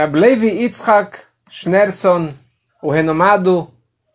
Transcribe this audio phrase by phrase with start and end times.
[0.00, 2.32] Rab Levi Yitzhak Schneerson,
[2.82, 3.70] o renomado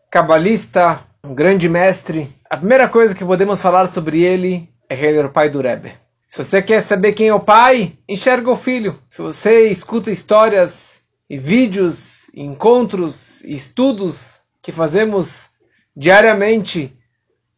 [0.10, 2.28] cabalista, um grande mestre.
[2.50, 5.62] A primeira coisa que podemos falar sobre ele é que ele era o pai do
[5.62, 5.94] Rebbe.
[6.28, 9.00] Se você quer saber quem é o pai, enxerga o filho.
[9.08, 15.52] Se você escuta histórias e vídeos, encontros e estudos que fazemos
[15.96, 16.98] diariamente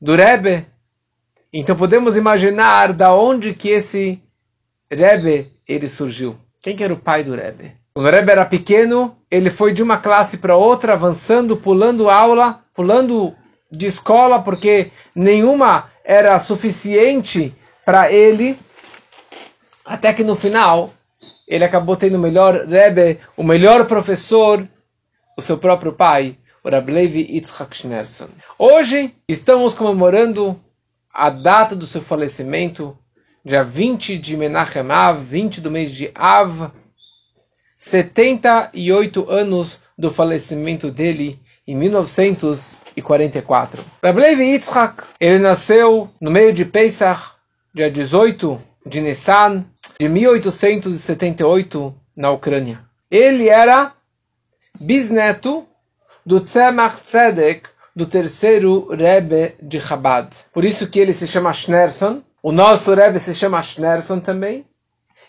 [0.01, 0.67] do Rebbe,
[1.53, 4.21] então podemos imaginar da onde que esse
[4.91, 6.37] Rebbe ele surgiu.
[6.61, 7.86] Quem que era o pai do Rebbe?
[7.97, 13.35] O Rebbe era pequeno, ele foi de uma classe para outra, avançando, pulando aula, pulando
[13.71, 18.55] de escola, porque nenhuma era suficiente para ele,
[19.83, 20.93] até que no final
[21.47, 24.67] ele acabou tendo o melhor Rebbe, o melhor professor,
[25.35, 28.27] o seu próprio pai, o Rabbi Levi Yitzhak Schneerson.
[28.59, 30.61] Hoje estamos comemorando
[31.11, 32.95] a data do seu falecimento,
[33.43, 36.71] dia 20 de Menachem Av, 20 do mês de Av,
[37.77, 43.83] 78 anos do falecimento dele em 1944.
[44.03, 47.35] Rabbi Levi Yitzhak, ele nasceu no meio de Pesach,
[47.73, 49.65] dia 18 de Nissan,
[49.99, 52.85] de 1878, na Ucrânia.
[53.11, 53.91] Ele era
[54.79, 55.67] bisneto
[56.25, 60.29] do Tzemach Tzedek, do terceiro Rebbe de Chabad.
[60.53, 62.23] Por isso que ele se chama Schneerson.
[62.43, 64.63] O nosso Rebbe se chama Schneerson também.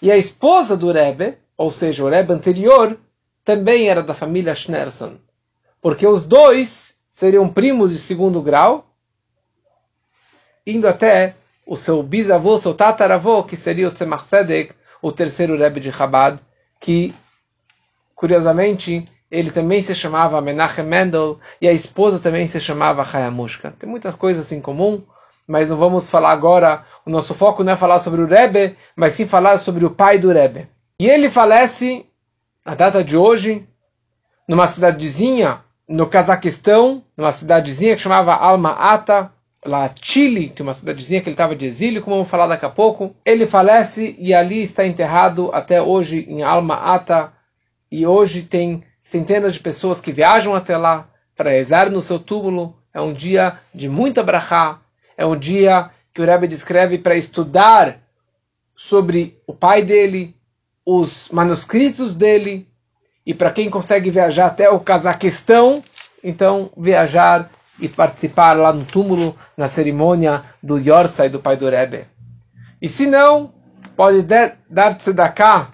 [0.02, 2.96] E a esposa do Rebbe, ou seja, o Rebbe anterior,
[3.44, 5.16] também era da família Schneerson.
[5.82, 8.86] Porque os dois seriam primos de segundo grau,
[10.64, 11.34] indo até
[11.66, 16.38] o seu bisavô, seu tataravô, que seria o Tzemach Tzedek, o terceiro Rebbe de Chabad,
[16.80, 17.12] que,
[18.14, 23.74] curiosamente, ele também se chamava Menachem Mendel e a esposa também se chamava Hayamushka.
[23.78, 25.02] Tem muitas coisas em comum,
[25.46, 26.84] mas não vamos falar agora.
[27.04, 30.18] O nosso foco não é falar sobre o Rebbe, mas sim falar sobre o pai
[30.18, 30.68] do Rebbe.
[31.00, 32.04] E ele falece,
[32.64, 33.64] a data de hoje,
[34.48, 39.32] numa cidadezinha no Cazaquistão, numa cidadezinha que chamava Alma Ata,
[39.64, 42.66] lá Chile, que é uma cidadezinha que ele estava de exílio, como vamos falar daqui
[42.66, 43.14] a pouco.
[43.24, 47.32] Ele falece e ali está enterrado até hoje em Alma Ata.
[47.92, 52.76] E hoje tem centenas de pessoas que viajam até lá para rezar no seu túmulo.
[52.92, 54.80] É um dia de muita brachá.
[55.16, 58.00] É um dia que o Rebbe descreve para estudar
[58.74, 60.37] sobre o pai dele,
[60.90, 62.66] os manuscritos dele.
[63.26, 65.84] E para quem consegue viajar até o Cazaquistão,
[66.24, 72.06] então viajar e participar lá no túmulo, na cerimônia do Yortzai do pai do Rebbe.
[72.80, 73.52] E se não,
[73.94, 75.68] pode dar tzedakah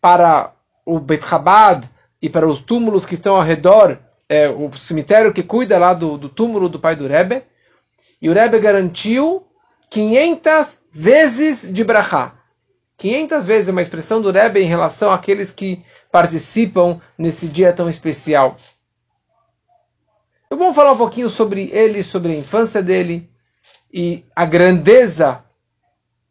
[0.00, 0.52] para
[0.84, 1.88] o Bet Chabad,
[2.20, 3.98] e para os túmulos que estão ao redor,
[4.28, 7.44] é, o cemitério que cuida lá do, do túmulo do pai do Rebbe.
[8.20, 9.46] E o Rebbe garantiu
[9.90, 12.32] 500 vezes de brachá.
[12.96, 17.90] 500 vezes é uma expressão do Rebbe em relação àqueles que participam nesse dia tão
[17.90, 18.56] especial.
[20.48, 23.30] Eu vou falar um pouquinho sobre ele, sobre a infância dele
[23.92, 25.44] e a grandeza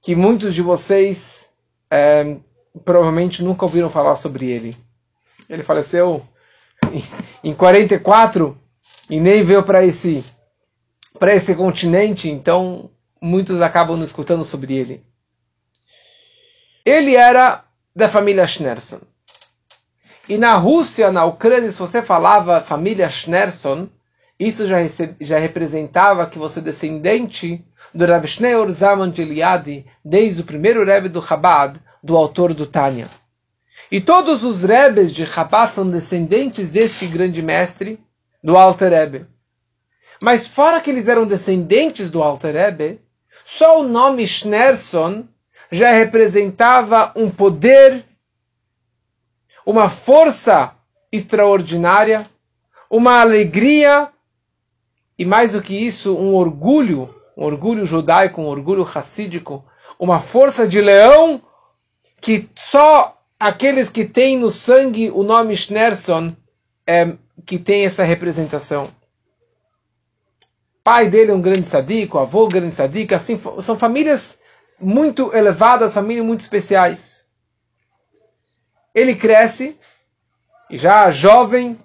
[0.02, 1.53] que muitos de vocês
[1.92, 2.38] é,
[2.84, 4.76] provavelmente nunca ouviram falar sobre ele.
[5.50, 6.26] Ele faleceu
[7.44, 8.58] em 44
[9.09, 10.24] e nem veio para esse
[11.20, 15.03] para esse continente, então muitos acabam não escutando sobre ele.
[16.85, 17.63] Ele era
[17.96, 19.01] da família Schneerson.
[20.29, 23.88] E na Rússia, na Ucrânia, se você falava família Schneerson,
[24.40, 24.78] isso já,
[25.19, 30.85] já representava que você é descendente do Rabbi Schneur Zaman de Eliade, desde o primeiro
[30.85, 33.07] Rebbe do Chabad, do autor do Tânia.
[33.91, 38.00] E todos os Rebes de Chabad são descendentes deste grande mestre,
[38.44, 39.25] do Alter Rebbe.
[40.22, 43.02] Mas fora que eles eram descendentes do Alter Rebbe,
[43.46, 45.28] só o nome Schneerson
[45.72, 48.06] já representava um poder,
[49.66, 50.76] uma força
[51.12, 52.26] extraordinária,
[52.90, 54.09] uma alegria
[55.18, 59.64] e mais do que isso, um orgulho, um orgulho judaico, um orgulho racídico,
[59.98, 61.42] uma força de leão
[62.22, 66.35] que só aqueles que têm no sangue o nome Schneerson,
[66.85, 67.14] é,
[67.46, 68.90] que tem essa representação.
[70.84, 74.40] Pai dele é um grande sadico, avô um grande sadico, assim, são famílias
[74.79, 77.25] muito elevadas, famílias muito especiais.
[78.93, 79.77] Ele cresce,
[80.69, 81.79] e já jovem,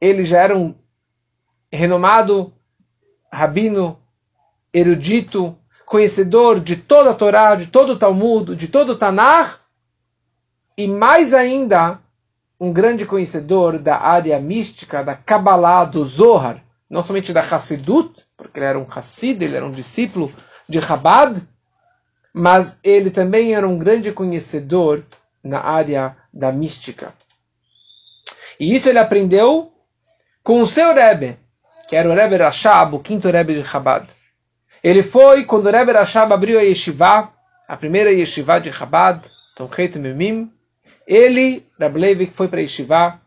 [0.00, 0.74] ele já era um
[1.72, 2.52] renomado
[3.32, 4.00] rabino,
[4.72, 9.58] erudito, conhecedor de toda a Torá, de todo o Talmud, de todo o Tanakh,
[10.76, 12.00] e mais ainda,
[12.58, 18.58] um grande conhecedor da área mística, da Kabbalah, do Zohar, não somente da Hassidut, porque
[18.58, 20.32] ele era um Hassid, ele era um discípulo
[20.68, 21.40] de Chabad,
[22.34, 25.04] mas ele também era um grande conhecedor
[25.42, 27.14] na área da mística.
[28.58, 29.72] E isso ele aprendeu
[30.42, 31.38] com o seu Rebbe,
[31.88, 34.08] que era o Rebbe Rashab, o quinto Rebbe de Chabad.
[34.82, 37.32] Ele foi quando o Rebbe Rashab abriu a Yeshiva,
[37.68, 39.22] a primeira Yeshiva de Chabad,
[39.56, 40.52] Tomchet Memim.
[41.06, 43.20] Ele, Rabbi Levi, foi para a Yeshiva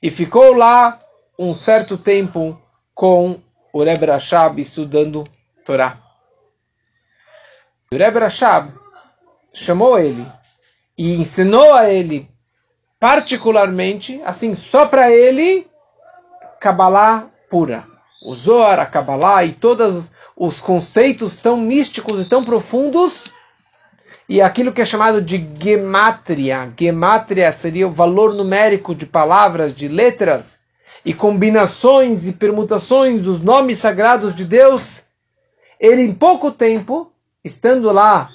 [0.00, 1.00] e ficou lá
[1.36, 2.60] um certo tempo
[2.94, 3.40] com
[3.72, 5.26] o Rebbe Rashab estudando
[5.64, 6.03] Torá.
[7.94, 8.72] O Rebbe Rashab
[9.52, 10.26] chamou ele
[10.98, 12.28] e ensinou a ele
[12.98, 15.64] particularmente, assim, só para ele,
[16.58, 17.84] Kabbalah pura.
[18.26, 23.30] O Zohar, a Kabbalah e todos os conceitos tão místicos e tão profundos
[24.28, 26.72] e aquilo que é chamado de gematria.
[26.76, 30.64] Gematria seria o valor numérico de palavras, de letras
[31.04, 35.04] e combinações e permutações dos nomes sagrados de Deus.
[35.78, 37.13] Ele, em pouco tempo,
[37.44, 38.30] estando lá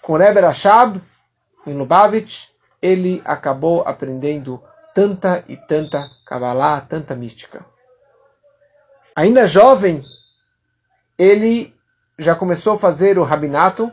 [0.00, 1.02] com Rebbe Rashab,
[1.66, 2.48] em Lubavitch,
[2.80, 4.62] ele acabou aprendendo
[4.94, 7.64] tanta e tanta Kabbalah, tanta mística.
[9.14, 10.04] Ainda jovem,
[11.18, 11.74] ele
[12.18, 13.92] já começou a fazer o rabinato,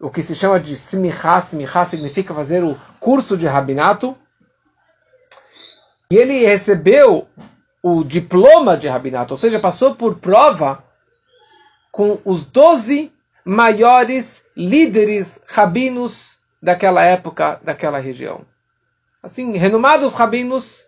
[0.00, 1.40] o que se chama de smichá.
[1.40, 4.16] Smichá significa fazer o curso de rabinato.
[6.10, 7.28] E ele recebeu
[7.82, 10.82] o diploma de rabinato, ou seja, passou por prova
[11.92, 13.12] com os doze
[13.48, 18.44] maiores líderes rabinos daquela época, daquela região.
[19.22, 20.84] Assim, renomados rabinos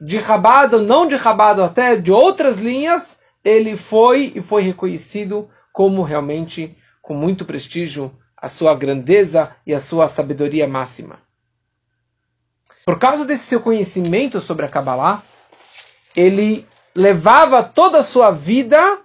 [0.00, 6.04] de Rabado, não de Rabado, até de outras linhas, ele foi e foi reconhecido como
[6.04, 11.18] realmente, com muito prestígio, a sua grandeza e a sua sabedoria máxima.
[12.86, 15.20] Por causa desse seu conhecimento sobre a Kabbalah,
[16.14, 16.64] ele
[16.94, 19.00] levava toda a sua vida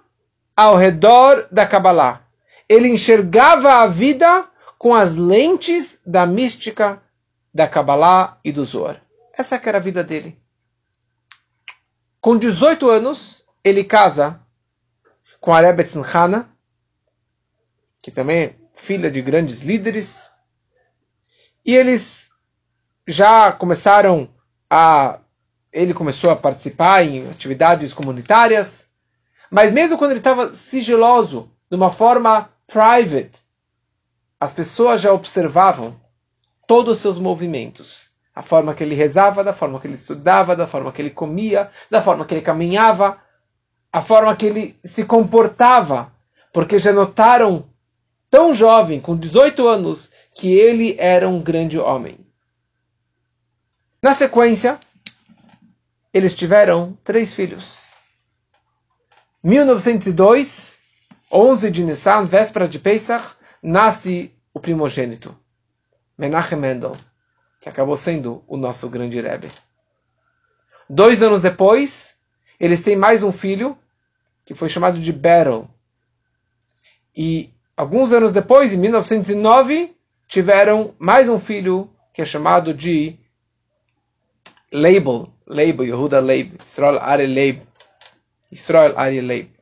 [0.56, 2.27] ao redor da Kabbalah.
[2.68, 4.48] Ele enxergava a vida
[4.78, 7.02] com as lentes da mística
[7.52, 9.02] da Kabbalah e do Zohar.
[9.36, 10.40] Essa era a vida dele.
[12.20, 14.40] Com 18 anos, ele casa
[15.40, 15.84] com a Rebbe
[18.02, 20.30] que também é filha de grandes líderes,
[21.64, 22.30] e eles
[23.06, 24.28] já começaram
[24.70, 25.20] a.
[25.70, 28.90] Ele começou a participar em atividades comunitárias,
[29.50, 33.32] mas mesmo quando ele estava sigiloso, de uma forma private,
[34.38, 35.98] as pessoas já observavam
[36.66, 38.10] todos os seus movimentos.
[38.34, 41.70] A forma que ele rezava, da forma que ele estudava, da forma que ele comia,
[41.90, 43.18] da forma que ele caminhava,
[43.92, 46.12] a forma que ele se comportava,
[46.52, 47.68] porque já notaram,
[48.30, 52.24] tão jovem, com 18 anos, que ele era um grande homem.
[54.00, 54.78] Na sequência,
[56.12, 57.88] eles tiveram três filhos.
[59.42, 60.77] 1902,
[61.30, 65.36] 11 de Nissan, véspera de Pesach, nasce o primogênito,
[66.16, 66.96] Menachem Mendel,
[67.60, 69.48] que acabou sendo o nosso grande Rebbe.
[70.88, 72.18] Dois anos depois,
[72.58, 73.76] eles têm mais um filho,
[74.44, 75.68] que foi chamado de Beryl.
[77.14, 79.94] E alguns anos depois, em 1909,
[80.26, 83.18] tiveram mais um filho, que é chamado de
[84.72, 87.62] Label, Label, Yehuda Leib, Israel Ari Leib,
[88.50, 89.57] Israel Ari Leib.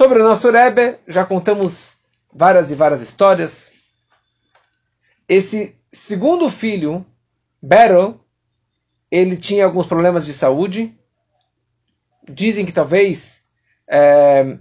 [0.00, 1.96] Sobre o nosso Rebbe, já contamos
[2.32, 3.72] várias e várias histórias.
[5.28, 7.06] Esse segundo filho,
[7.62, 8.20] Beryl,
[9.10, 10.92] ele tinha alguns problemas de saúde.
[12.28, 13.44] Dizem que talvez
[13.88, 14.58] é,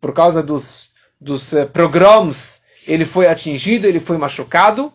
[0.00, 4.92] por causa dos, dos uh, pogroms ele foi atingido, ele foi machucado,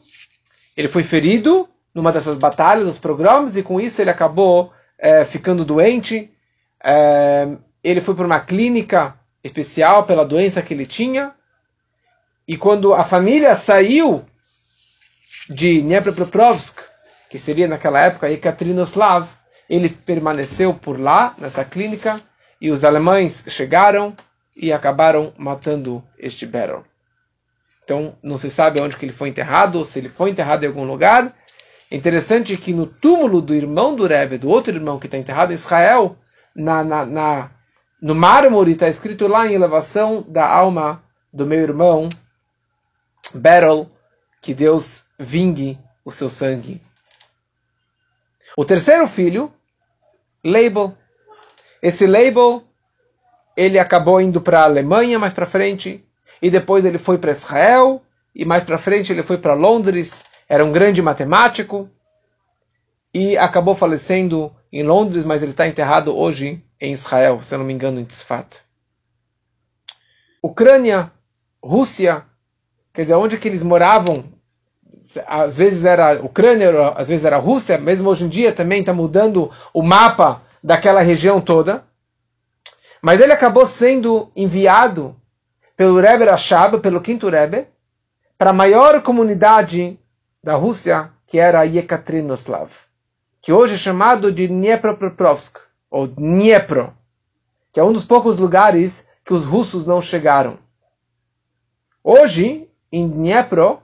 [0.76, 5.64] ele foi ferido numa dessas batalhas, dos pogroms, e com isso ele acabou é, ficando
[5.64, 6.32] doente.
[6.84, 7.58] É,
[7.90, 11.34] ele foi para uma clínica especial pela doença que ele tinha.
[12.46, 14.26] E quando a família saiu
[15.50, 16.82] de Dnepropetrovsk,
[17.30, 19.30] que seria naquela época Ekaterinoslav,
[19.70, 22.20] ele permaneceu por lá, nessa clínica,
[22.60, 24.14] e os alemães chegaram
[24.54, 26.84] e acabaram matando este Beryl.
[27.86, 30.86] Então, não se sabe onde que ele foi enterrado, se ele foi enterrado em algum
[30.86, 31.34] lugar.
[31.90, 35.52] É interessante que no túmulo do irmão do Rebbe, do outro irmão que está enterrado
[35.52, 36.18] em Israel,
[36.54, 37.57] na, na, na
[38.02, 42.10] no mármore está escrito lá em elevação da alma do meu irmão
[43.34, 43.90] Beryl,
[44.42, 46.82] que Deus vingue o seu sangue.
[48.56, 49.52] O terceiro filho,
[50.44, 50.96] Label.
[51.82, 52.64] Esse Label,
[53.56, 56.04] ele acabou indo para a Alemanha mais para frente,
[56.42, 58.02] e depois ele foi para Israel,
[58.34, 61.90] e mais para frente ele foi para Londres, era um grande matemático,
[63.14, 67.66] e acabou falecendo em Londres, mas ele está enterrado hoje em Israel, se eu não
[67.66, 68.62] me engano, em Tzfat.
[70.42, 71.12] Ucrânia,
[71.64, 72.26] Rússia,
[72.94, 74.38] quer dizer, onde que eles moravam
[75.26, 79.52] às vezes era Ucrânia, às vezes era Rússia, mesmo hoje em dia também está mudando
[79.74, 81.84] o mapa daquela região toda.
[83.02, 85.16] Mas ele acabou sendo enviado
[85.76, 87.68] pelo Rebbe Rashab, pelo quinto Rebbe,
[88.38, 90.00] para a maior comunidade
[90.44, 92.70] da Rússia, que era Yekaterinoslav,
[93.42, 96.94] que hoje é chamado de Dnepropetrovsk, ou Dniepro,
[97.72, 100.58] que é um dos poucos lugares que os russos não chegaram.
[102.04, 103.82] Hoje, em Dniepro,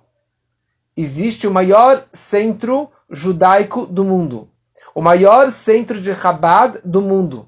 [0.96, 4.50] existe o maior centro judaico do mundo,
[4.96, 7.48] o maior centro de Chabad do mundo.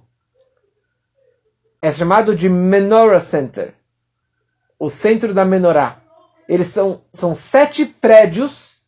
[1.81, 3.73] É chamado de Menorah Center,
[4.79, 6.01] o centro da menorá.
[6.47, 8.81] Eles são, são sete prédios,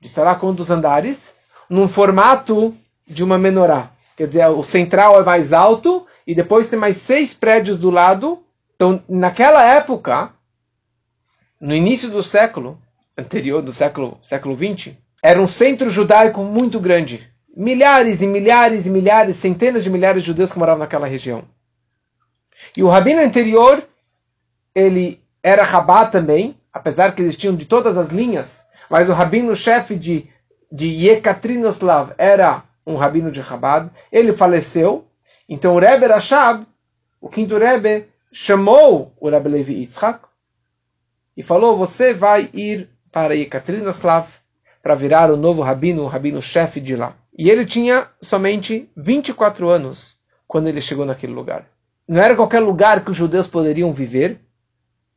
[0.00, 1.34] de sei lá quantos andares,
[1.68, 3.93] num formato de uma menorá.
[4.16, 8.42] Quer dizer, o central é mais alto e depois tem mais seis prédios do lado.
[8.76, 10.32] Então, naquela época,
[11.60, 12.80] no início do século
[13.16, 17.28] anterior, do século, século 20, era um centro judaico muito grande.
[17.56, 21.44] Milhares e milhares e milhares, centenas de milhares de judeus que moravam naquela região.
[22.76, 23.82] E o rabino anterior,
[24.74, 29.96] ele era rabá também, apesar que eles tinham de todas as linhas, mas o rabino-chefe
[29.96, 30.28] de,
[30.70, 33.90] de Yekaterinoslav era um rabino de Chabad.
[34.10, 35.06] Ele faleceu,
[35.48, 36.66] então o Rebbe Rashab,
[37.20, 40.20] o quinto Rebbe, chamou o Rebbe Levi Yitzhak
[41.36, 44.28] e falou: Você vai ir para Yekaterinoslav
[44.82, 47.16] para virar o novo rabino, o rabino-chefe de lá.
[47.36, 51.66] E ele tinha somente 24 anos quando ele chegou naquele lugar.
[52.06, 54.40] Não era qualquer lugar que os judeus poderiam viver,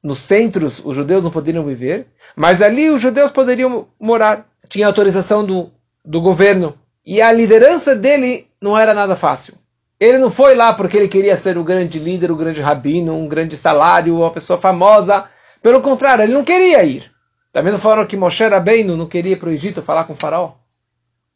[0.02, 4.48] nos centros os judeus não poderiam viver, mas ali os judeus poderiam morar.
[4.70, 5.70] Tinha autorização do,
[6.04, 6.78] do governo.
[7.10, 9.54] E a liderança dele não era nada fácil.
[9.98, 13.30] Ele não foi lá porque ele queria ser o grande líder, o grande rabino, um
[13.30, 15.24] grande salário, uma pessoa famosa.
[15.62, 17.10] Pelo contrário, ele não queria ir.
[17.54, 20.18] Da mesma forma que Moshe Rabbeinu não queria ir para o Egito falar com o
[20.18, 20.56] faraó.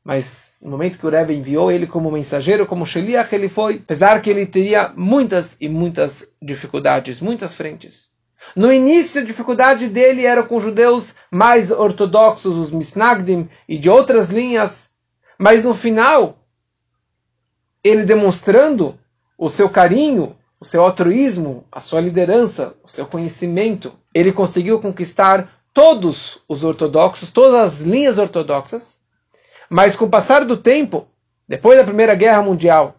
[0.04, 4.22] Mas no momento que o Rebbe enviou ele como mensageiro, como Sheliach, ele foi, apesar
[4.22, 8.08] que ele teria muitas e muitas dificuldades, muitas frentes.
[8.56, 13.90] No início, a dificuldade dele era com os judeus mais ortodoxos, os Misnagdim e de
[13.90, 14.91] outras linhas.
[15.42, 16.38] Mas no final,
[17.84, 18.96] ele demonstrando
[19.36, 25.52] o seu carinho, o seu altruísmo, a sua liderança, o seu conhecimento, ele conseguiu conquistar
[25.74, 29.00] todos os ortodoxos, todas as linhas ortodoxas.
[29.68, 31.08] Mas com o passar do tempo,
[31.48, 32.98] depois da Primeira Guerra Mundial,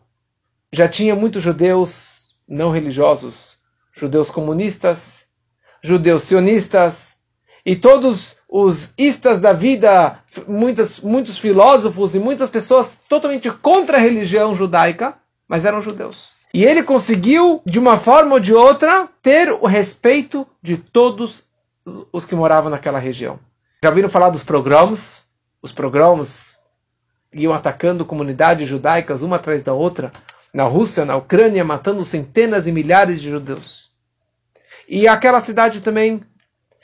[0.73, 3.61] já tinha muitos judeus não religiosos,
[3.95, 5.29] judeus comunistas,
[5.81, 7.19] judeus sionistas
[7.65, 14.01] e todos os istas da vida, muitas, muitos filósofos e muitas pessoas totalmente contra a
[14.01, 15.15] religião judaica,
[15.49, 16.31] mas eram judeus.
[16.53, 21.47] E ele conseguiu, de uma forma ou de outra, ter o respeito de todos
[22.13, 23.39] os que moravam naquela região.
[23.83, 25.29] Já ouviram falar dos programas?
[25.63, 26.59] Os programas
[27.33, 30.13] iam atacando comunidades judaicas uma atrás da outra,
[30.53, 33.91] na Rússia, na Ucrânia, matando centenas e milhares de judeus.
[34.87, 36.23] E aquela cidade também,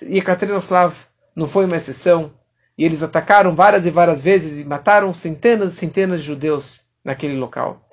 [0.02, 0.94] Yekaterinoslav,
[1.34, 2.34] não foi uma exceção.
[2.76, 7.36] E eles atacaram várias e várias vezes e mataram centenas e centenas de judeus naquele
[7.36, 7.88] local.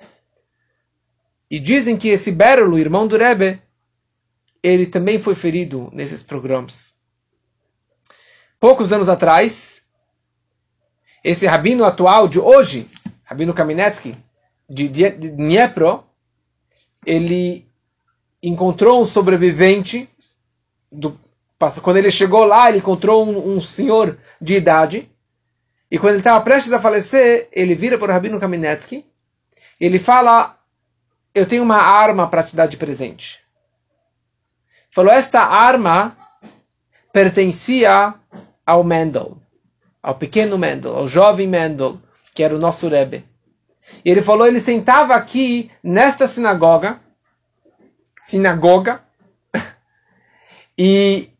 [1.50, 3.60] E dizem que esse Berlo, irmão do Rebbe,
[4.62, 6.92] ele também foi ferido nesses programas.
[8.58, 9.84] Poucos anos atrás,
[11.22, 12.88] esse rabino atual de hoje,
[13.24, 14.16] Rabino Kamenetsky,
[14.68, 16.04] de Dniepro,
[17.04, 17.68] ele
[18.42, 20.08] encontrou um sobrevivente.
[20.90, 21.18] Do,
[21.82, 25.10] quando ele chegou lá, ele encontrou um, um senhor de idade.
[25.90, 29.04] E quando ele estava prestes a falecer, ele vira para o Rabino Kamenetsky.
[29.80, 30.58] Ele fala:
[31.34, 33.40] Eu tenho uma arma para te dar de presente.
[34.90, 36.16] Falou: Esta arma
[37.12, 38.14] pertencia
[38.64, 39.38] ao Mendel,
[40.02, 42.00] ao pequeno Mendel, ao jovem Mendel,
[42.34, 43.24] que era o nosso Rebbe.
[44.04, 47.00] E ele falou: ele sentava aqui nesta sinagoga
[48.26, 49.00] sinagoga.
[50.78, 51.30] E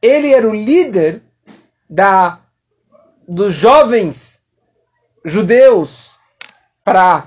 [0.00, 1.22] ele era o líder
[1.88, 2.40] da
[3.26, 4.42] dos jovens
[5.24, 6.18] judeus
[6.82, 7.26] para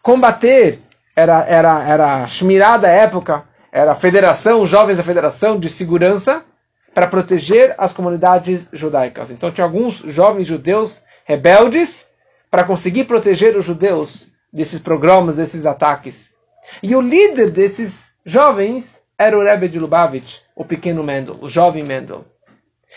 [0.00, 0.80] combater
[1.14, 5.68] era era era a Shmirá da época, era a Federação, os jovens da Federação de
[5.68, 6.44] Segurança
[6.94, 9.30] para proteger as comunidades judaicas.
[9.30, 12.10] Então tinha alguns jovens judeus rebeldes
[12.50, 16.34] para conseguir proteger os judeus desses programas, desses ataques.
[16.82, 21.82] E o líder desses jovens era o Rebbe de Lubavitch, o pequeno Mendel, o jovem
[21.82, 22.24] Mendel.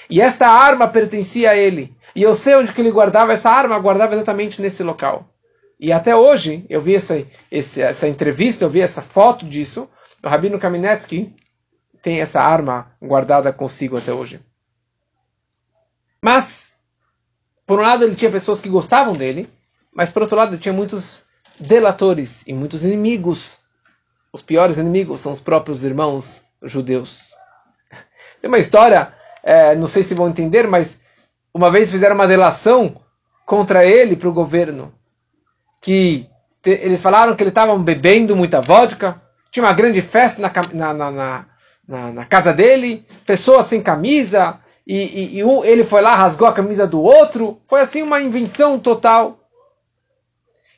[0.10, 1.96] E esta arma pertencia a ele.
[2.16, 5.30] E eu sei onde que ele guardava essa arma, guardava exatamente nesse local.
[5.80, 9.90] E até hoje, eu vi essa, essa entrevista, eu vi essa foto disso.
[10.24, 11.36] O Rabino Kamenetsky
[12.02, 14.40] tem essa arma guardada consigo até hoje.
[16.22, 16.76] Mas,
[17.66, 19.50] por um lado ele tinha pessoas que gostavam dele,
[19.94, 21.26] mas por outro lado ele tinha muitos
[21.60, 23.60] delatores e muitos inimigos.
[24.36, 27.30] Os piores inimigos são os próprios irmãos judeus.
[28.42, 31.00] Tem uma história, é, não sei se vão entender, mas
[31.54, 32.98] uma vez fizeram uma delação
[33.46, 34.94] contra ele para o governo.
[35.80, 36.28] Que
[36.62, 41.12] te, eles falaram que ele estava bebendo muita vodka, tinha uma grande festa na, na,
[41.12, 41.46] na,
[41.88, 46.46] na, na casa dele, pessoas sem camisa, e, e, e um, ele foi lá, rasgou
[46.46, 47.62] a camisa do outro.
[47.64, 49.45] Foi assim uma invenção total.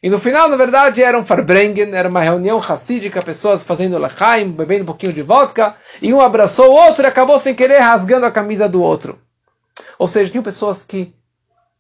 [0.08, 4.50] E no final, na verdade, era um Farbrengen, era uma reunião racídica, pessoas fazendo lachaim,
[4.50, 8.26] bebendo um pouquinho de vodka, e um abraçou o outro e acabou sem querer rasgando
[8.26, 9.20] a camisa do outro.
[10.00, 11.14] Ou seja, tinham pessoas que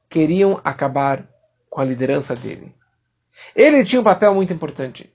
[0.09, 1.23] queriam acabar
[1.69, 2.75] com a liderança dele.
[3.55, 5.09] Ele tinha um papel muito importante.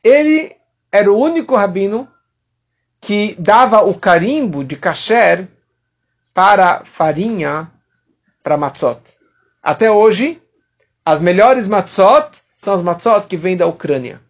[0.00, 0.54] Ele
[0.92, 2.08] era o único rabino
[3.00, 5.48] que dava o carimbo de kasher
[6.32, 7.68] para farinha
[8.44, 9.00] para matzot.
[9.60, 10.40] Até hoje,
[11.04, 14.20] as melhores matzot são as matzot que vêm da Ucrânia.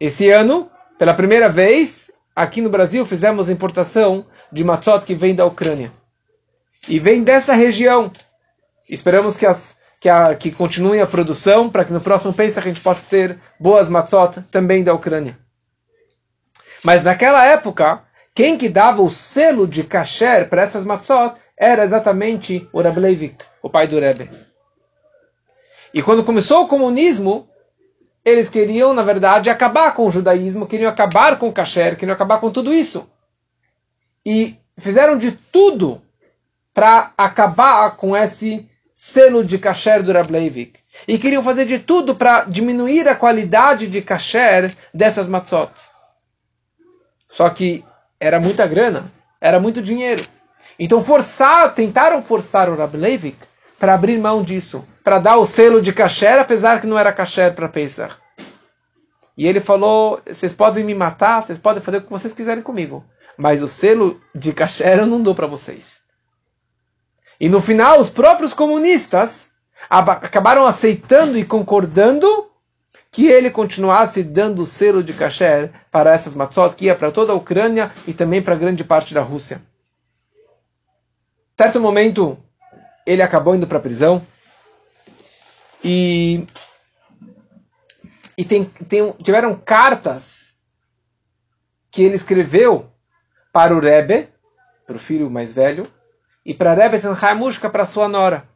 [0.00, 5.34] Esse ano, pela primeira vez, aqui no Brasil, fizemos a importação de matzot que vem
[5.34, 5.92] da Ucrânia.
[6.88, 8.10] E vem dessa região.
[8.88, 12.68] Esperamos que, as, que, a, que continue a produção para que no próximo Pesach a
[12.68, 15.38] gente possa ter boas matzot também da Ucrânia.
[16.82, 18.02] Mas naquela época,
[18.34, 23.44] quem que dava o selo de kasher para essas matzot era exatamente o Rebbe Leivik,
[23.62, 24.49] o pai do Rebbe.
[25.92, 27.48] E quando começou o comunismo,
[28.24, 32.38] eles queriam, na verdade, acabar com o judaísmo, queriam acabar com o kasher, queriam acabar
[32.38, 33.10] com tudo isso.
[34.24, 36.00] E fizeram de tudo
[36.72, 40.80] para acabar com esse selo de kasher do Rebbe Leivik.
[41.08, 45.72] E queriam fazer de tudo para diminuir a qualidade de kasher dessas matzot.
[47.30, 47.84] Só que
[48.18, 50.24] era muita grana, era muito dinheiro.
[50.78, 53.38] Então forçar, tentaram forçar o Rabbi Leivik
[53.78, 57.54] para abrir mão disso, para dar o selo de kasher, apesar que não era kasher
[57.54, 58.14] para Pesach.
[59.36, 63.04] E ele falou: vocês podem me matar, vocês podem fazer o que vocês quiserem comigo,
[63.36, 66.00] mas o selo de kasher eu não dou para vocês.
[67.40, 69.50] E no final, os próprios comunistas
[69.88, 72.50] acabaram aceitando e concordando
[73.10, 77.32] que ele continuasse dando o selo de kasher para essas matzot que ia para toda
[77.32, 79.62] a Ucrânia e também para grande parte da Rússia.
[81.56, 82.38] Certo momento,
[83.06, 84.24] ele acabou indo para a prisão
[85.82, 86.46] e
[88.36, 90.58] e tem, tem, tiveram cartas
[91.90, 92.90] que ele escreveu
[93.52, 94.28] para o Rebbe,
[94.86, 95.86] para o filho mais velho,
[96.44, 98.48] e para Rebbe Senhaimushka, para sua nora.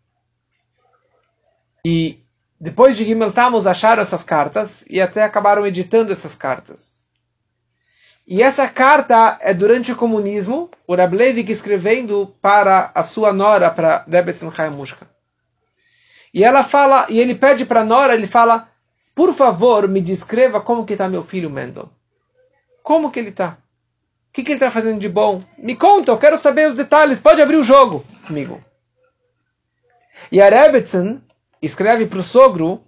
[1.85, 2.25] E
[2.59, 7.11] depois de Gimel Tammuz acharam essas cartas e até acabaram editando essas cartas.
[8.27, 13.71] E essa carta é durante o comunismo, o Rab Leivik escrevendo para a sua nora,
[13.71, 15.14] para Rebbetzin Mushka.
[16.35, 18.69] E ela fala, e ele pede para nora, ele fala,
[19.15, 21.89] por favor, me descreva como que está meu filho Mendel.
[22.83, 23.51] Como que ele está?
[23.51, 25.45] O que, que ele está fazendo de bom?
[25.57, 27.21] Me conta, eu quero saber os detalhes.
[27.21, 28.61] Pode abrir o jogo comigo.
[30.33, 31.23] E a Rebbetzin
[31.63, 32.83] escreve para o sogro,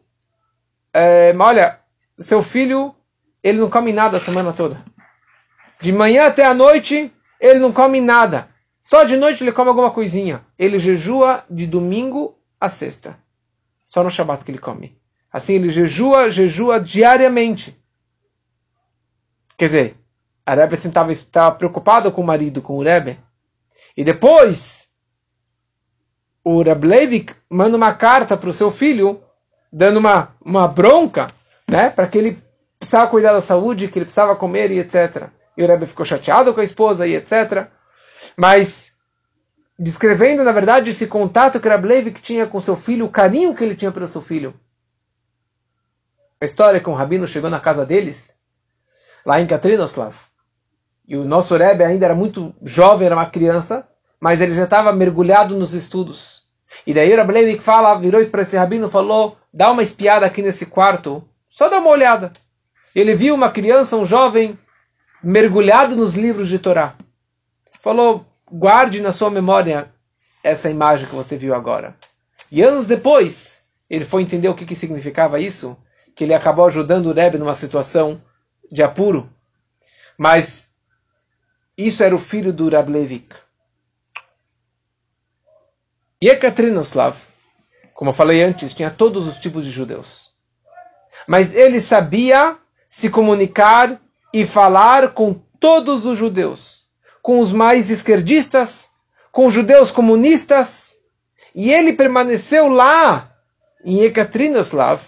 [0.92, 1.78] é, olha,
[2.18, 2.92] seu filho,
[3.44, 4.84] ele não come nada a semana toda.
[5.80, 8.48] De manhã até a noite, ele não come nada.
[8.80, 10.44] Só de noite ele come alguma coisinha.
[10.58, 13.24] Ele jejua de domingo a sexta.
[13.96, 14.94] Só no Shabat que ele come.
[15.32, 17.74] Assim ele jejua, jejua diariamente.
[19.56, 19.96] Quer dizer,
[20.44, 23.18] a Rebbe estava, estava preocupado com o marido, com o Rebbe.
[23.96, 24.88] E depois,
[26.44, 29.22] o Rableivik manda uma carta para o seu filho,
[29.72, 31.32] dando uma, uma bronca,
[31.66, 32.38] né, para que ele
[32.78, 35.30] precisava cuidar da saúde, que ele precisava comer e etc.
[35.56, 37.68] E o Rebbe ficou chateado com a esposa e etc.
[38.36, 38.95] Mas
[39.78, 43.76] descrevendo, na verdade, esse contato que Rableivik tinha com seu filho, o carinho que ele
[43.76, 44.54] tinha pelo seu filho.
[46.40, 48.38] A história é que um rabino chegou na casa deles,
[49.24, 50.14] lá em Katrinoslav,
[51.08, 53.88] e o nosso Rebbe ainda era muito jovem, era uma criança,
[54.20, 56.46] mas ele já estava mergulhado nos estudos.
[56.86, 60.66] E daí o Rableivik fala, virou para esse rabino falou, dá uma espiada aqui nesse
[60.66, 62.32] quarto, só dá uma olhada.
[62.94, 64.58] Ele viu uma criança, um jovem,
[65.22, 66.96] mergulhado nos livros de Torá.
[67.80, 69.92] Falou, guarde na sua memória
[70.42, 71.96] essa imagem que você viu agora.
[72.50, 75.76] E anos depois, ele foi entender o que, que significava isso,
[76.14, 78.22] que ele acabou ajudando o Rebbe numa situação
[78.70, 79.28] de apuro.
[80.16, 80.70] Mas
[81.76, 83.34] isso era o filho do Rablevik.
[86.22, 87.16] Yekaterinoslav,
[87.92, 90.32] como eu falei antes, tinha todos os tipos de judeus.
[91.26, 92.56] Mas ele sabia
[92.88, 94.00] se comunicar
[94.32, 96.85] e falar com todos os judeus,
[97.26, 98.88] com os mais esquerdistas,
[99.32, 100.94] com os judeus comunistas,
[101.52, 103.34] E ele permaneceu lá,
[103.84, 105.02] em Ekaterinoslav,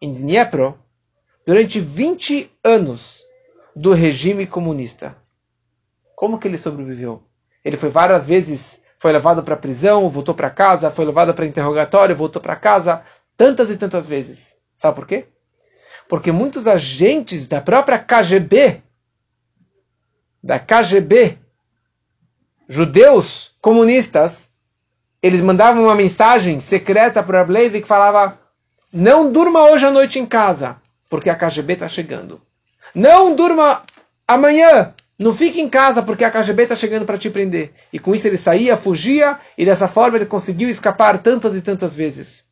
[0.00, 0.78] em Dniepro,
[1.44, 3.24] durante 20 anos
[3.74, 5.16] do regime comunista.
[6.14, 7.24] Como que ele sobreviveu?
[7.64, 12.14] Ele foi várias vezes, foi levado para prisão, voltou para casa, foi levado para interrogatório,
[12.14, 13.02] voltou para casa,
[13.36, 14.58] tantas e tantas vezes.
[14.76, 15.26] Sabe por quê?
[16.08, 18.80] Porque muitos agentes da própria KGB,
[20.40, 21.47] da KGB,
[22.68, 24.50] judeus comunistas,
[25.22, 28.38] eles mandavam uma mensagem secreta para Ablev que falava:
[28.92, 30.76] Não durma hoje à noite em casa,
[31.08, 32.40] porque a KGB está chegando.
[32.94, 33.82] Não durma
[34.26, 37.72] amanhã, não fique em casa, porque a KGB está chegando para te prender.
[37.92, 41.96] E com isso ele saía, fugia, e dessa forma ele conseguiu escapar tantas e tantas
[41.96, 42.44] vezes.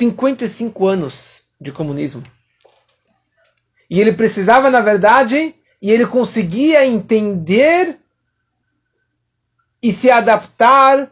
[0.00, 2.22] 55 anos de comunismo.
[3.88, 7.98] E ele precisava, na verdade, e ele conseguia entender
[9.82, 11.10] e se adaptar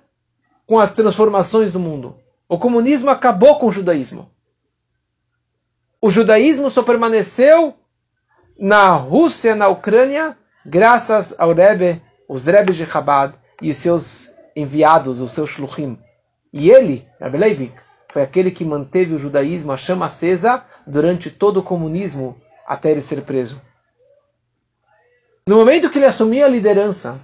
[0.66, 2.16] com as transformações do mundo.
[2.48, 4.30] O comunismo acabou com o judaísmo.
[6.00, 7.74] O judaísmo só permaneceu
[8.58, 15.20] na Rússia, na Ucrânia, graças ao Rebbe, os Rebes de Chabad e os seus enviados,
[15.20, 15.98] os seus shluchim.
[16.52, 17.74] E ele, Rebbe Leivik,
[18.12, 23.02] foi aquele que manteve o judaísmo, a chama acesa, durante todo o comunismo, até ele
[23.02, 23.60] ser preso.
[25.46, 27.20] No momento que ele assumia a liderança,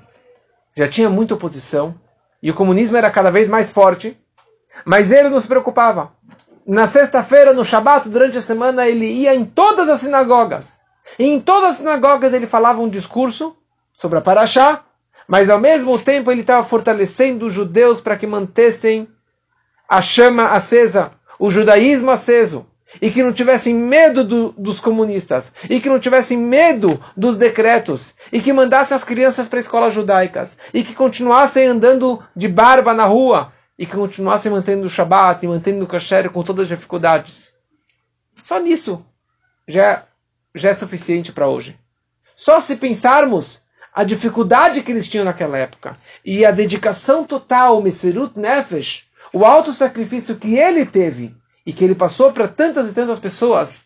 [0.76, 1.94] já tinha muita oposição,
[2.42, 4.18] e o comunismo era cada vez mais forte,
[4.84, 6.12] mas ele não se preocupava.
[6.66, 10.80] Na sexta-feira, no Shabat, durante a semana, ele ia em todas as sinagogas.
[11.18, 13.56] E em todas as sinagogas ele falava um discurso
[13.98, 14.84] sobre a Paraxá,
[15.26, 19.08] mas ao mesmo tempo ele estava fortalecendo os judeus para que mantessem
[19.88, 22.69] a chama acesa, o judaísmo aceso,
[23.00, 28.14] e que não tivessem medo do, dos comunistas, e que não tivessem medo dos decretos,
[28.32, 33.04] e que mandassem as crianças para escolas judaicas, e que continuassem andando de barba na
[33.04, 37.54] rua, e que continuassem mantendo o Shabat e mantendo o kasher com todas as dificuldades.
[38.42, 39.04] Só nisso
[39.66, 40.04] já,
[40.54, 41.78] já é suficiente para hoje.
[42.36, 43.62] Só se pensarmos
[43.94, 45.96] a dificuldade que eles tinham naquela época.
[46.24, 51.34] E a dedicação total, o Meserut Nefesh, o alto sacrifício que ele teve
[51.70, 53.84] e que ele passou para tantas e tantas pessoas.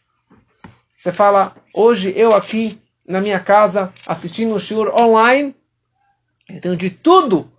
[0.97, 5.55] Você fala, hoje eu aqui na minha casa assistindo o shiur online,
[6.49, 7.53] eu tenho de tudo,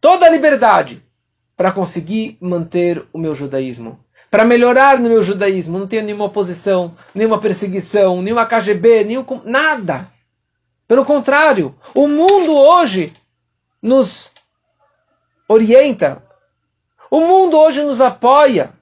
[0.00, 1.02] toda a liberdade
[1.56, 3.98] para conseguir manter o meu judaísmo,
[4.30, 5.80] para melhorar no meu judaísmo.
[5.80, 10.08] Não tenho nenhuma oposição, nenhuma perseguição, nenhuma KGB, nenhum nada.
[10.86, 13.12] Pelo contrário, o mundo hoje
[13.82, 14.30] nos
[15.48, 16.22] orienta.
[17.10, 18.72] O mundo hoje nos apoia.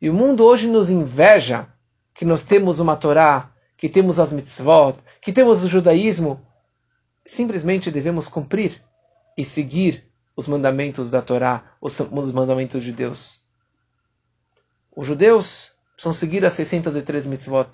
[0.00, 1.68] E o mundo hoje nos inveja
[2.14, 6.40] que nós temos uma Torá, que temos as mitzvot, que temos o judaísmo.
[7.26, 8.82] Simplesmente devemos cumprir
[9.36, 11.98] e seguir os mandamentos da Torá, os
[12.32, 13.40] mandamentos de Deus.
[14.96, 17.68] Os judeus precisam seguir as 603 mitzvot.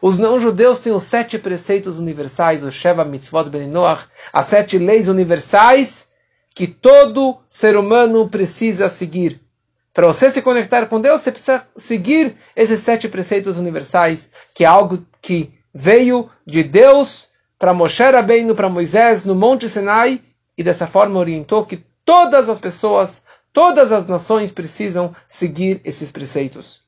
[0.00, 5.08] Os não-judeus têm os sete preceitos universais, os Sheva Mitzvot Ben Noach, as sete leis
[5.08, 6.10] universais
[6.54, 9.45] que todo ser humano precisa seguir.
[9.96, 14.66] Para você se conectar com Deus, você precisa seguir esses sete preceitos universais, que é
[14.66, 20.22] algo que veio de Deus para Moshe Rabbeinu, para Moisés, no Monte Sinai,
[20.54, 26.84] e dessa forma orientou que todas as pessoas, todas as nações precisam seguir esses preceitos.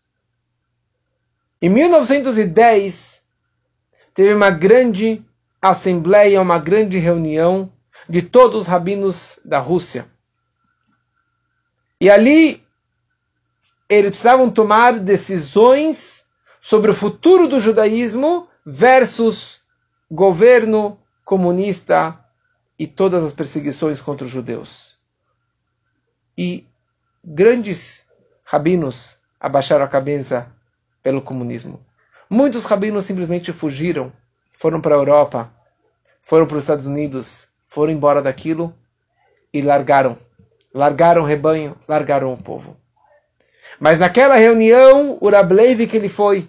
[1.62, 3.22] Em 1910,
[4.12, 5.24] teve uma grande
[5.62, 7.72] assembleia, uma grande reunião
[8.06, 10.06] de todos os rabinos da Rússia.
[11.98, 12.67] E ali
[13.88, 16.27] eles precisavam tomar decisões
[16.61, 19.62] sobre o futuro do judaísmo versus
[20.11, 22.18] governo comunista
[22.79, 24.98] e todas as perseguições contra os judeus.
[26.37, 26.66] E
[27.24, 28.07] grandes
[28.44, 30.53] rabinos abaixaram a cabeça
[31.03, 31.81] pelo comunismo.
[32.31, 34.12] Muitos rabinos simplesmente fugiram,
[34.59, 35.51] foram para a Europa,
[36.22, 38.74] foram para os Estados Unidos, foram embora daquilo
[39.53, 40.18] e largaram.
[40.74, 42.77] Largaram o rebanho, largaram o povo.
[43.78, 46.48] Mas naquela reunião, o Rablevi que ele foi,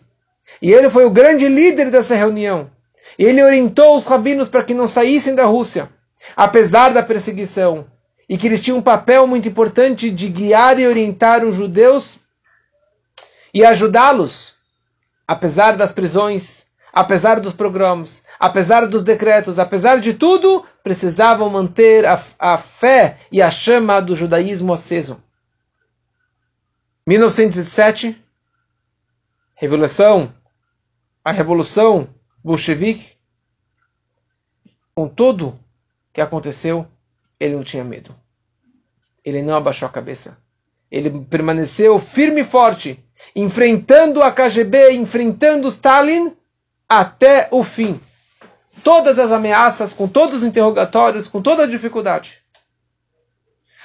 [0.61, 2.69] e ele foi o grande líder dessa reunião.
[3.17, 5.89] E ele orientou os rabinos para que não saíssem da Rússia,
[6.35, 7.87] apesar da perseguição,
[8.27, 12.19] e que eles tinham um papel muito importante de guiar e orientar os judeus
[13.53, 14.55] e ajudá-los,
[15.27, 22.21] apesar das prisões, apesar dos programas, apesar dos decretos, apesar de tudo, precisavam manter a,
[22.37, 25.21] a fé e a chama do judaísmo aceso.
[27.09, 28.23] 1907,
[29.55, 30.31] revolução,
[31.25, 32.07] a revolução
[32.43, 33.17] bolchevique,
[34.93, 35.59] com tudo
[36.13, 36.87] que aconteceu,
[37.39, 38.15] ele não tinha medo.
[39.25, 40.37] ele não abaixou a cabeça.
[40.91, 43.03] Ele permaneceu firme e forte,
[43.35, 46.37] enfrentando a KGB, enfrentando Stalin
[46.87, 47.99] até o fim.
[48.83, 52.39] Todas as ameaças, com todos os interrogatórios, com toda a dificuldade.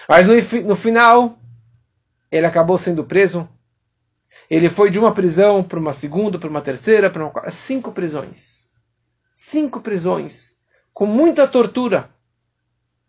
[0.06, 1.38] Mas no, no final,
[2.35, 3.49] ele acabou sendo preso.
[4.51, 7.53] Ele foi de uma prisão para uma segunda, para uma terceira, para uma quarta.
[7.53, 8.75] Cinco prisões.
[9.33, 10.59] Cinco prisões.
[10.92, 12.11] Com muita tortura.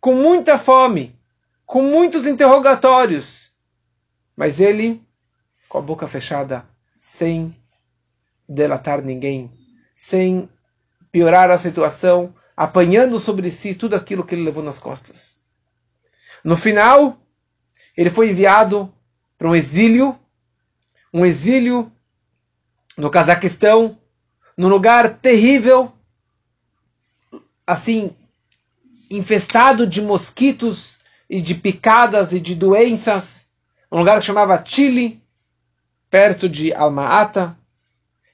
[0.00, 1.18] Com muita fome.
[1.64, 3.52] Com muitos interrogatórios.
[4.36, 5.04] Mas ele,
[5.68, 6.64] com a boca fechada,
[7.02, 7.52] sem
[8.48, 9.50] delatar ninguém,
[9.92, 10.48] sem
[11.10, 15.40] piorar a situação, apanhando sobre si tudo aquilo que ele levou nas costas.
[16.44, 17.18] No final,
[17.96, 18.92] ele foi enviado
[19.38, 20.18] para um exílio,
[21.12, 21.92] um exílio
[22.96, 23.98] no Cazaquistão,
[24.56, 25.92] num lugar terrível,
[27.66, 28.14] assim,
[29.10, 33.50] infestado de mosquitos e de picadas e de doenças,
[33.90, 35.22] um lugar que chamava Chile,
[36.08, 37.56] perto de Alma-Ata,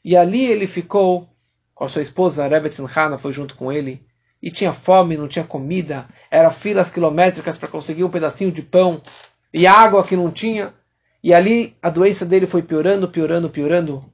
[0.05, 1.29] e ali ele ficou
[1.75, 4.05] com a sua esposa, Rebet Sinhana, foi junto com ele,
[4.43, 9.01] e tinha fome, não tinha comida, era filas quilométricas para conseguir um pedacinho de pão
[9.53, 10.75] e água que não tinha.
[11.23, 14.05] E ali a doença dele foi piorando, piorando, piorando,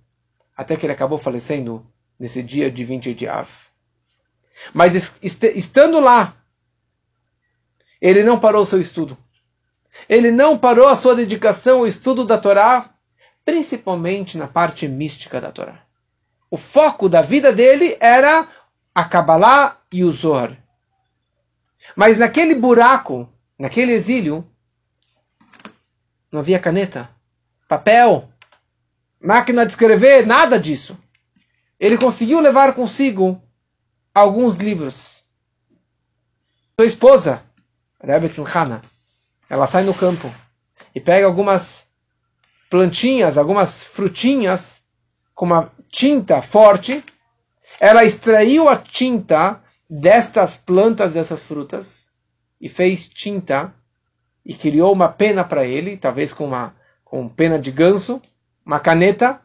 [0.57, 1.87] até que ele acabou falecendo
[2.19, 3.49] nesse dia de 20 de Av.
[4.75, 6.35] Mas est estando lá,
[8.01, 9.17] ele não parou o seu estudo.
[10.09, 12.91] Ele não parou a sua dedicação ao estudo da Torá,
[13.45, 15.83] principalmente na parte mística da Torá.
[16.51, 18.47] O foco da vida dele era
[18.95, 20.57] a Kabbalah e o Zohar.
[21.97, 24.47] Mas naquele buraco, naquele exílio,
[26.31, 27.11] não havia caneta,
[27.69, 28.29] papel,
[29.21, 30.99] máquina de escrever, nada disso.
[31.79, 33.41] Ele conseguiu levar consigo
[34.15, 35.25] alguns livros.
[36.79, 37.43] Sua esposa,
[38.03, 38.83] Rebbe Tzilchana,
[39.49, 40.33] ela sai no campo
[40.95, 41.87] e pega algumas
[42.71, 44.83] plantinhas, algumas frutinhas
[45.35, 47.03] com uma tinta forte
[47.81, 52.11] ela extraiu a tinta destas plantas, dessas frutas,
[52.61, 53.73] e fez tinta
[54.49, 58.21] e criou uma pena para ele, talvez com uma com pena de ganso,
[58.65, 59.41] uma caneta,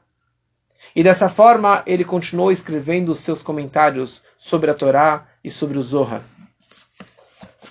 [0.96, 5.84] e dessa forma ele continuou escrevendo os seus comentários sobre a Torá e sobre o
[5.84, 6.24] Zohar.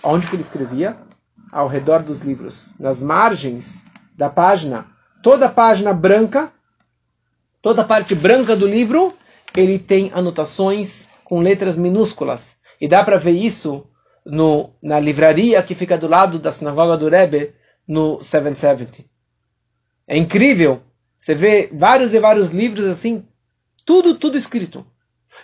[0.03, 0.97] Onde que ele escrevia?
[1.51, 3.85] Ao redor dos livros, nas margens
[4.17, 4.87] da página,
[5.23, 6.51] toda a página branca,
[7.61, 9.15] toda a parte branca do livro,
[9.55, 12.57] ele tem anotações com letras minúsculas.
[12.81, 13.87] E dá para ver isso
[14.25, 17.55] no, na livraria que fica do lado da sinagoga do Rebbe,
[17.87, 19.05] no 770.
[20.07, 20.83] É incrível.
[21.19, 23.27] Você vê vários e vários livros assim,
[23.85, 24.87] tudo, tudo escrito.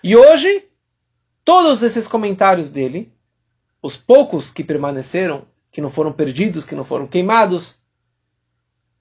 [0.03, 0.69] E hoje,
[1.45, 3.13] todos esses comentários dele,
[3.83, 7.79] os poucos que permaneceram, que não foram perdidos, que não foram queimados,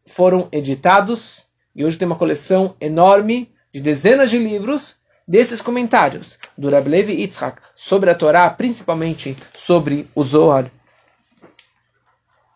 [0.08, 1.48] foram editados.
[1.76, 7.14] E hoje tem uma coleção enorme de dezenas de livros desses comentários do Reb Levi
[7.14, 10.72] Yitzhak sobre a Torá, principalmente sobre o Zohar.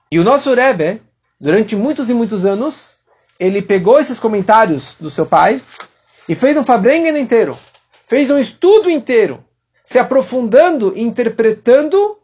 [0.09, 1.01] E o nosso Rebbe,
[1.39, 2.97] durante muitos e muitos anos,
[3.39, 5.61] ele pegou esses comentários do seu pai
[6.29, 7.57] e fez um Fabrengen inteiro,
[8.07, 9.43] fez um estudo inteiro,
[9.83, 12.19] se aprofundando e interpretando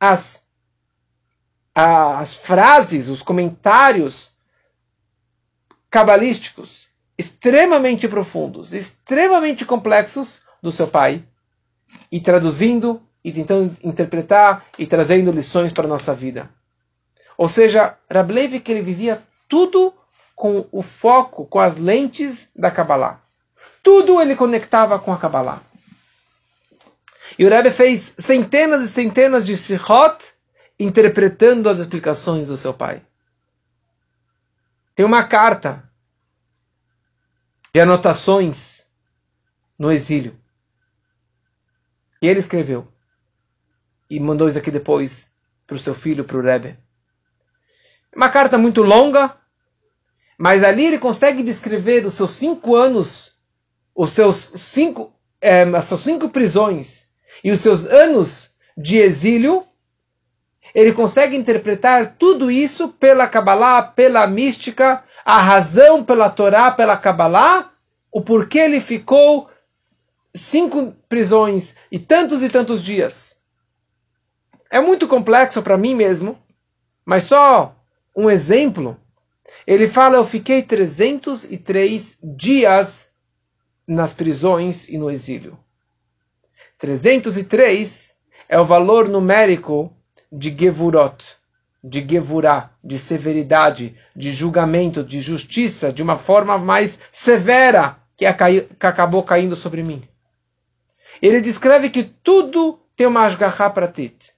[0.00, 0.44] as,
[1.74, 4.32] as frases, os comentários
[5.90, 6.83] cabalísticos
[7.16, 11.24] extremamente profundos, extremamente complexos do seu pai,
[12.10, 16.50] e traduzindo e tentando interpretar e trazendo lições para a nossa vida.
[17.36, 19.94] Ou seja, Rablev que ele vivia tudo
[20.34, 23.20] com o foco, com as lentes da Kabbalah.
[23.82, 25.62] Tudo ele conectava com a Kabbalah.
[27.38, 30.34] E o Rebbe fez centenas e centenas de sihot
[30.78, 33.02] interpretando as explicações do seu pai.
[34.94, 35.88] Tem uma carta
[37.74, 38.86] de anotações
[39.76, 40.38] no exílio.
[42.22, 42.86] E ele escreveu
[44.08, 45.32] e mandou isso aqui depois
[45.66, 46.78] para o seu filho, para o Rebbe.
[48.14, 49.36] Uma carta muito longa,
[50.38, 53.36] mas ali ele consegue descrever os seus cinco anos,
[53.92, 57.08] os seus cinco, é, as suas cinco prisões
[57.42, 59.66] e os seus anos de exílio.
[60.74, 67.72] Ele consegue interpretar tudo isso pela Kabbalah, pela mística, a razão pela Torá, pela Kabbalah,
[68.10, 69.48] o porquê ele ficou
[70.34, 73.40] cinco prisões e tantos e tantos dias.
[74.68, 76.36] É muito complexo para mim mesmo,
[77.04, 77.76] mas só
[78.16, 78.96] um exemplo.
[79.64, 83.12] Ele fala: Eu fiquei 303 dias
[83.86, 85.56] nas prisões e no exílio.
[86.78, 88.14] 303
[88.48, 89.94] é o valor numérico
[90.36, 91.36] de Gevurot.
[91.82, 99.22] de Gevurá, de severidade, de julgamento, de justiça, de uma forma mais severa que, acabou
[99.22, 100.02] caindo sobre mim.
[101.20, 104.32] Ele descreve que tudo tem uma Ashgaha Pratit.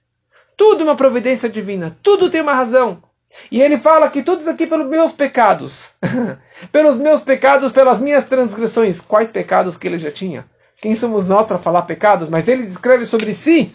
[0.57, 1.97] Tudo uma providência divina.
[2.03, 3.01] Tudo tem uma razão.
[3.49, 5.95] E ele fala que tudo isso aqui pelos meus pecados.
[6.71, 8.99] pelos meus pecados, pelas minhas transgressões.
[8.99, 10.45] Quais pecados que ele já tinha?
[10.81, 12.27] Quem somos nós para falar pecados?
[12.27, 13.73] Mas ele descreve sobre si.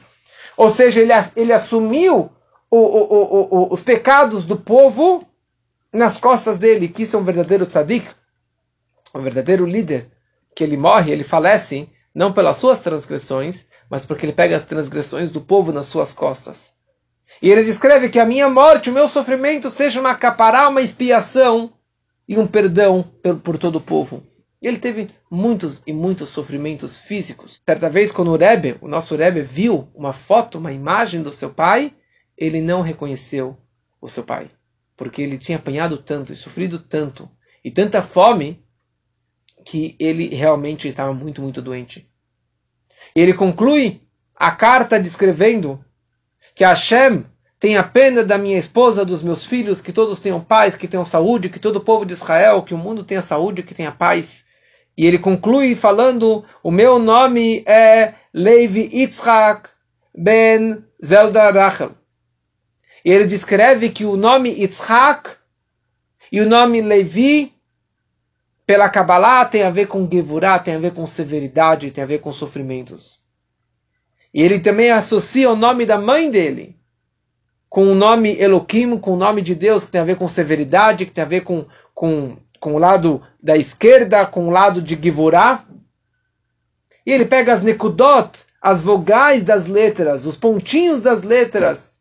[0.56, 2.30] Ou seja, ele, ele assumiu
[2.70, 5.26] o, o, o, os pecados do povo
[5.92, 8.08] nas costas dele, que isso é um verdadeiro tzadik,
[9.14, 10.10] um verdadeiro líder,
[10.54, 15.30] que ele morre, ele falece, não pelas suas transgressões, mas porque ele pega as transgressões
[15.30, 16.72] do povo nas suas costas.
[17.40, 21.72] E ele descreve que a minha morte, o meu sofrimento, seja uma capará, uma expiação
[22.28, 24.22] e um perdão por, por todo o povo.
[24.62, 27.60] E ele teve muitos e muitos sofrimentos físicos.
[27.66, 31.50] Certa vez, quando o Rebbe, o nosso Rebbe, viu uma foto, uma imagem do seu
[31.50, 31.92] pai,
[32.38, 33.58] ele não reconheceu
[34.00, 34.48] o seu pai,
[34.96, 37.28] porque ele tinha apanhado tanto e sofrido tanto
[37.64, 38.64] e tanta fome
[39.64, 42.08] que ele realmente estava muito, muito doente.
[43.16, 44.02] E ele conclui
[44.34, 45.84] a carta descrevendo
[46.54, 47.24] que Hashem
[47.58, 51.48] tenha pena da minha esposa, dos meus filhos, que todos tenham paz, que tenham saúde,
[51.48, 54.46] que todo o povo de Israel, que o mundo tenha saúde, que tenha paz.
[54.96, 59.68] E ele conclui falando: o meu nome é Levi Yitzhak
[60.14, 61.92] ben Zelda Rachel.
[63.04, 65.30] E ele descreve que o nome Yitzhak
[66.30, 67.52] e o nome Levi,
[68.66, 72.20] pela Kabbalah, tem a ver com Gevurah, tem a ver com severidade, tem a ver
[72.20, 73.22] com sofrimentos.
[74.32, 76.80] E ele também associa o nome da mãe dele
[77.72, 81.06] com o nome Elohim, com o nome de Deus, que tem a ver com severidade,
[81.06, 84.94] que tem a ver com, com, com o lado da esquerda, com o lado de
[84.94, 85.64] Gevurah.
[87.04, 91.98] E ele pega as nekudot, as vogais das letras, os pontinhos das letras,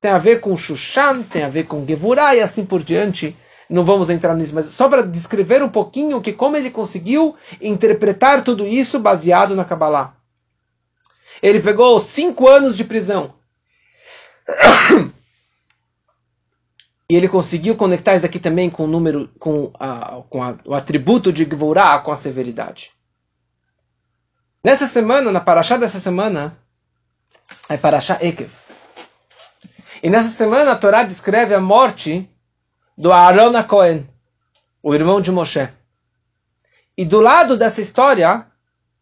[0.00, 3.36] tem a ver com Shushan, tem a ver com Gevurah e assim por diante.
[3.68, 8.42] Não vamos entrar nisso, mas só para descrever um pouquinho que como ele conseguiu interpretar
[8.42, 10.14] tudo isso baseado na Kabbalah.
[11.42, 13.34] Ele pegou cinco anos de prisão.
[17.10, 20.74] E ele conseguiu conectar isso aqui também com o número, com, a, com a, o
[20.74, 22.90] atributo de Gevurah, com a severidade.
[24.62, 26.58] Nessa semana, na Parashá dessa semana,
[27.68, 28.50] é Parashá Ekev.
[30.02, 32.30] E nessa semana a Torá descreve a morte
[32.96, 34.06] do Aaron Cohen,
[34.82, 35.68] o irmão de Moshe.
[36.96, 38.46] E do lado dessa história,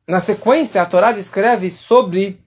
[0.07, 2.41] na sequência, a Torá descreve sobre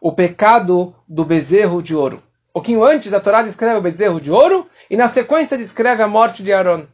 [0.00, 2.22] o pecado do bezerro de ouro.
[2.58, 6.42] Pouquinho antes, a Torá descreve o bezerro de ouro, e na sequência descreve a morte
[6.42, 6.88] de Aaron.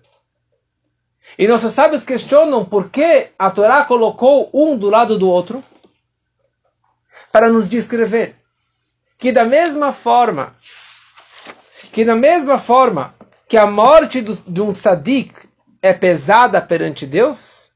[1.39, 5.65] E nossos sábios questionam por que a Torá colocou um do lado do outro
[7.33, 8.37] para nos descrever
[9.19, 10.55] que da mesma forma
[11.95, 13.15] que da mesma forma
[13.49, 15.49] que a morte do, de um tzadik
[15.81, 17.73] é pesada perante Deus,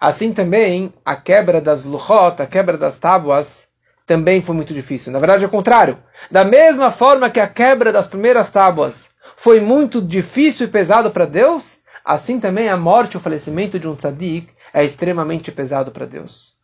[0.00, 3.67] assim também a quebra das luchot, a quebra das tábuas,
[4.08, 5.12] também foi muito difícil.
[5.12, 6.02] Na verdade, é o contrário.
[6.30, 11.26] Da mesma forma que a quebra das primeiras tábuas foi muito difícil e pesado para
[11.26, 16.56] Deus, assim também a morte, o falecimento de um tzadik é extremamente pesado para Deus.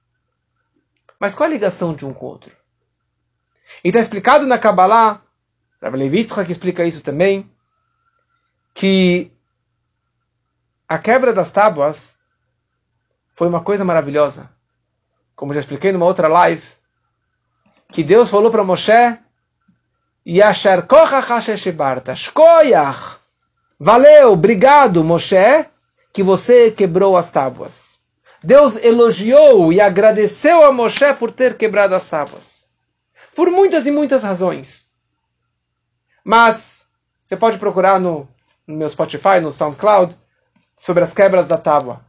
[1.20, 2.50] Mas qual a ligação de um com o outro?
[3.84, 5.20] E está explicado na Kabbalah
[5.82, 7.52] Rav Levitzchak explica isso também,
[8.72, 9.30] que
[10.88, 12.18] a quebra das tábuas
[13.32, 14.50] foi uma coisa maravilhosa.
[15.36, 16.66] Como já expliquei numa outra live,
[17.94, 19.18] que Deus falou para Moshe,
[20.26, 20.84] Yashar
[22.16, 23.18] Shkoyach,
[23.78, 25.64] valeu, obrigado Moshe,
[26.12, 28.00] que você quebrou as tábuas.
[28.42, 32.66] Deus elogiou e agradeceu a Moshe por ter quebrado as tábuas.
[33.32, 34.88] Por muitas e muitas razões.
[36.24, 36.88] Mas
[37.22, 38.28] você pode procurar no,
[38.66, 40.16] no meu Spotify, no SoundCloud,
[40.76, 42.04] sobre as quebras da tábua.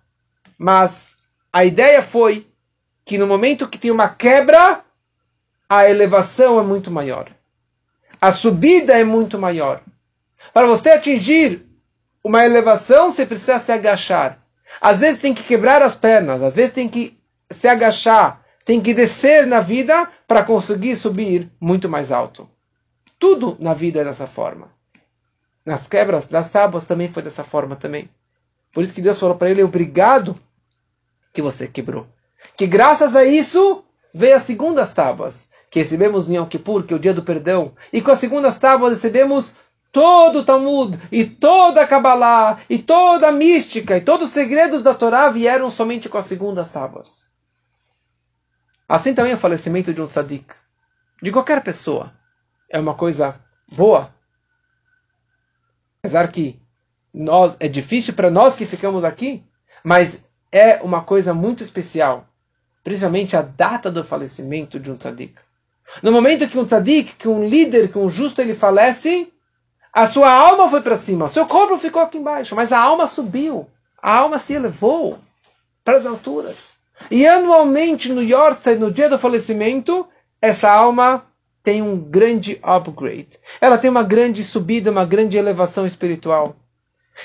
[0.57, 1.15] Mas
[1.53, 2.47] a ideia foi
[3.05, 4.83] que no momento que tem uma quebra,
[5.69, 7.31] a elevação é muito maior.
[8.21, 9.81] A subida é muito maior.
[10.53, 11.65] Para você atingir
[12.23, 14.39] uma elevação, você precisa se agachar.
[14.81, 17.17] Às vezes tem que quebrar as pernas, às vezes tem que
[17.51, 22.49] se agachar, tem que descer na vida para conseguir subir muito mais alto.
[23.19, 24.69] Tudo na vida é dessa forma.
[25.65, 28.09] Nas quebras das tábuas também foi dessa forma também.
[28.73, 30.37] Por isso que Deus falou para ele: obrigado
[31.31, 32.07] que você quebrou.
[32.57, 36.95] Que graças a isso veio as segundas tábuas, que recebemos no Yom Kippur, que é
[36.95, 37.73] o dia do perdão.
[37.91, 39.55] E com as segundas tábuas recebemos
[39.91, 44.81] todo o Talmud, e toda a Kabbalah, e toda a mística, e todos os segredos
[44.81, 47.29] da Torá vieram somente com as segundas tábuas.
[48.87, 50.45] Assim também o falecimento de um tzadik,
[51.21, 52.13] de qualquer pessoa
[52.69, 54.15] é uma coisa boa.
[55.99, 56.57] Apesar que
[57.13, 59.43] nós, é difícil para nós que ficamos aqui,
[59.83, 60.21] mas
[60.53, 62.29] é uma coisa muito especial,
[62.81, 65.43] principalmente a data do falecimento de um tzadik.
[66.01, 69.31] No momento que um tzadik, que um líder, que um justo ele falece,
[69.93, 73.07] a sua alma foi para cima, o seu corpo ficou aqui embaixo, mas a alma
[73.07, 73.69] subiu,
[74.01, 75.19] a alma se elevou
[75.83, 76.77] para as alturas.
[77.09, 80.07] E anualmente no Yortzeit, no dia do falecimento,
[80.41, 81.25] essa alma
[81.63, 83.39] tem um grande upgrade.
[83.59, 86.55] Ela tem uma grande subida, uma grande elevação espiritual.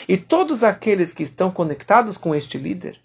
[0.08, 3.00] E todos aqueles que estão conectados com este líder,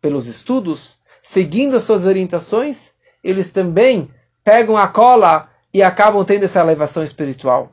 [0.00, 2.92] pelos estudos, seguindo as suas orientações,
[3.22, 4.10] eles também
[4.44, 7.72] pegam a cola e acabam tendo essa elevação espiritual.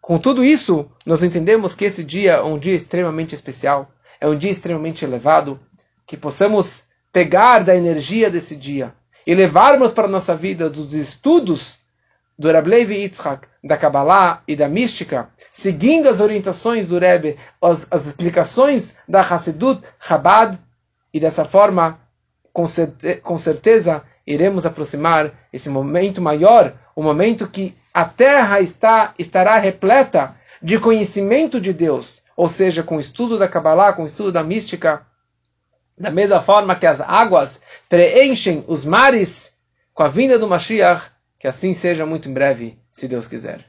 [0.00, 3.90] Com tudo isso, nós entendemos que esse dia é um dia extremamente especial,
[4.20, 5.58] é um dia extremamente elevado,
[6.06, 8.92] que possamos pegar da energia desse dia
[9.26, 11.78] e levarmos para a nossa vida dos estudos
[12.38, 17.90] do Reb Levi Yitzhak, da Kabbalah e da mística, seguindo as orientações do Rebbe, as,
[17.90, 20.58] as explicações da Hassidut Chabad,
[21.14, 22.00] e dessa forma,
[22.52, 22.66] com,
[23.22, 30.34] com certeza, iremos aproximar esse momento maior, o momento que a terra está, estará repleta
[30.62, 34.42] de conhecimento de Deus, ou seja, com o estudo da Kabbalah, com o estudo da
[34.42, 35.06] mística,
[35.96, 39.54] da mesma forma que as águas preenchem os mares
[39.92, 43.64] com a vinda do Mashiach, que assim seja muito em breve, se Deus quiser.